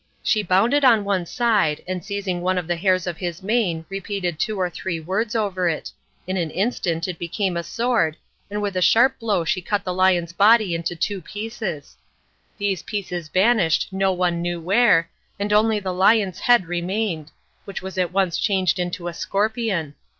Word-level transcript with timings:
She 0.23 0.41
bounded 0.41 0.83
on 0.83 1.03
one 1.03 1.27
side, 1.27 1.83
and 1.87 2.03
seizing 2.03 2.41
one 2.41 2.57
of 2.57 2.65
the 2.65 2.75
hairs 2.75 3.05
of 3.05 3.17
his 3.19 3.43
mane 3.43 3.85
repeated 3.87 4.39
two 4.39 4.59
or 4.59 4.67
three 4.67 4.99
words 4.99 5.35
over 5.35 5.69
it. 5.69 5.91
In 6.25 6.37
an 6.37 6.49
instant 6.49 7.07
it 7.07 7.19
became 7.19 7.55
a 7.55 7.61
sword, 7.61 8.17
and 8.49 8.63
with 8.63 8.75
a 8.75 8.81
sharp 8.81 9.19
blow 9.19 9.45
she 9.45 9.61
cut 9.61 9.83
the 9.83 9.93
lion's 9.93 10.33
body 10.33 10.73
into 10.73 10.95
two 10.95 11.21
pieces. 11.21 11.97
These 12.57 12.81
pieces 12.81 13.27
vanished 13.29 13.89
no 13.91 14.11
one 14.11 14.41
knew 14.41 14.59
where, 14.59 15.07
and 15.39 15.53
only 15.53 15.79
the 15.79 15.93
lion's 15.93 16.39
head 16.39 16.65
remained, 16.65 17.29
which 17.65 17.83
was 17.83 17.99
at 17.99 18.11
once 18.11 18.39
changed 18.39 18.79
into 18.79 19.07
a 19.07 19.13
scorpion. 19.13 19.93